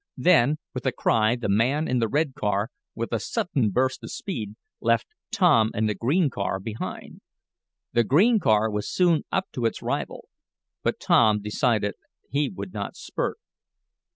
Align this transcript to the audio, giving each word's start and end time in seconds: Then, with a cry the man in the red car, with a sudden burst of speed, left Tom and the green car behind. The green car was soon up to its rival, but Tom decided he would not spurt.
Then, 0.17 0.57
with 0.73 0.87
a 0.87 0.91
cry 0.91 1.35
the 1.35 1.47
man 1.47 1.87
in 1.87 1.99
the 1.99 2.07
red 2.07 2.33
car, 2.33 2.69
with 2.95 3.13
a 3.13 3.19
sudden 3.19 3.69
burst 3.69 4.03
of 4.03 4.11
speed, 4.11 4.55
left 4.79 5.05
Tom 5.31 5.69
and 5.75 5.87
the 5.87 5.93
green 5.93 6.31
car 6.31 6.59
behind. 6.59 7.21
The 7.93 8.03
green 8.03 8.39
car 8.39 8.71
was 8.71 8.89
soon 8.89 9.25
up 9.31 9.51
to 9.51 9.65
its 9.67 9.83
rival, 9.83 10.27
but 10.81 10.99
Tom 10.99 11.39
decided 11.39 11.93
he 12.31 12.49
would 12.49 12.73
not 12.73 12.95
spurt. 12.95 13.37